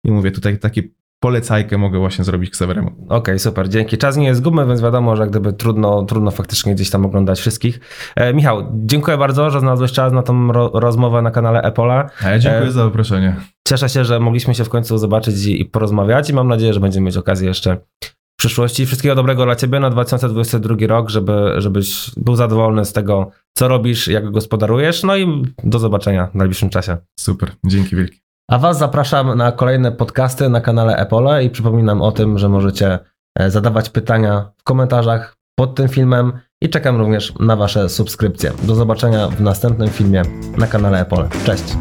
[0.05, 0.83] i mówię, tutaj takie
[1.21, 2.91] polecajkę mogę właśnie zrobić Kseweremu.
[3.09, 3.99] Okej, super, dzięki.
[3.99, 7.81] Czas nie jest gumy, więc wiadomo, że gdyby trudno, trudno faktycznie gdzieś tam oglądać wszystkich.
[8.17, 12.11] E, Michał, dziękuję bardzo, że znalazłeś czas na tą ro- rozmowę na kanale Epola.
[12.25, 13.37] A ja dziękuję E, za zaproszenie.
[13.69, 16.81] Cieszę się, że mogliśmy się w końcu zobaczyć i, i porozmawiać i mam nadzieję, że
[16.81, 18.87] będziemy mieć okazję jeszcze w przyszłości.
[18.87, 24.09] Wszystkiego dobrego dla Ciebie na 2022 rok, żeby, żebyś był zadowolony z tego, co robisz,
[24.09, 25.03] jak gospodarujesz.
[25.03, 26.97] No i do zobaczenia w najbliższym czasie.
[27.21, 28.19] Super, dzięki wielkie.
[28.51, 32.99] A Was zapraszam na kolejne podcasty na kanale Epole i przypominam o tym, że możecie
[33.39, 36.33] e, zadawać pytania w komentarzach pod tym filmem
[36.63, 38.53] i czekam również na Wasze subskrypcje.
[38.63, 40.23] Do zobaczenia w następnym filmie
[40.59, 41.29] na kanale Epole.
[41.45, 41.77] Cześć!